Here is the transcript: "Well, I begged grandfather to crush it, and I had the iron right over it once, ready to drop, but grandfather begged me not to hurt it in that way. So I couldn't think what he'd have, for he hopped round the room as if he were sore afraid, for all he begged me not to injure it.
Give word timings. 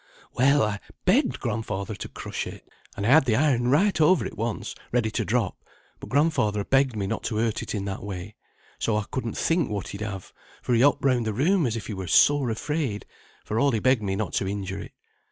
"Well, 0.33 0.63
I 0.63 0.79
begged 1.05 1.39
grandfather 1.39 1.93
to 1.93 2.09
crush 2.09 2.47
it, 2.47 2.67
and 2.97 3.05
I 3.05 3.09
had 3.09 3.25
the 3.25 3.35
iron 3.35 3.67
right 3.67 4.01
over 4.01 4.25
it 4.25 4.35
once, 4.35 4.73
ready 4.91 5.11
to 5.11 5.23
drop, 5.23 5.63
but 5.99 6.09
grandfather 6.09 6.63
begged 6.63 6.95
me 6.95 7.05
not 7.05 7.21
to 7.25 7.35
hurt 7.35 7.61
it 7.61 7.75
in 7.75 7.85
that 7.85 8.01
way. 8.01 8.33
So 8.79 8.97
I 8.97 9.03
couldn't 9.11 9.37
think 9.37 9.69
what 9.69 9.89
he'd 9.89 10.01
have, 10.01 10.33
for 10.63 10.73
he 10.73 10.81
hopped 10.81 11.05
round 11.05 11.27
the 11.27 11.33
room 11.35 11.67
as 11.67 11.75
if 11.75 11.85
he 11.85 11.93
were 11.93 12.07
sore 12.07 12.49
afraid, 12.49 13.05
for 13.45 13.59
all 13.59 13.69
he 13.73 13.79
begged 13.79 14.01
me 14.01 14.15
not 14.15 14.33
to 14.33 14.47
injure 14.47 14.79
it. 14.79 14.93